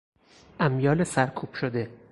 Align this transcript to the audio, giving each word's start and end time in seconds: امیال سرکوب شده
امیال 0.59 1.03
سرکوب 1.03 1.53
شده 1.55 1.89